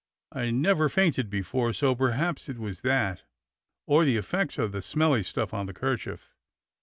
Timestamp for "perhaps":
1.93-2.49